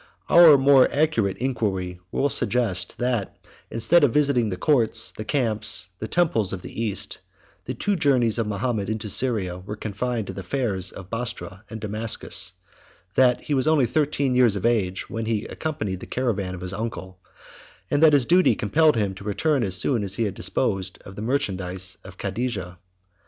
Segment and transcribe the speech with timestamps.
[0.29, 3.37] Our more accurate inquiry will suggest, that,
[3.69, 7.19] instead of visiting the courts, the camps, the temples, of the East,
[7.65, 11.79] the two journeys of Mahomet into Syria were confined to the fairs of Bostra and
[11.79, 12.53] Damascus;
[13.13, 16.73] that he was only thirteen years of age when he accompanied the caravan of his
[16.73, 17.19] uncle;
[17.91, 21.15] and that his duty compelled him to return as soon as he had disposed of
[21.15, 22.79] the merchandise of Cadijah.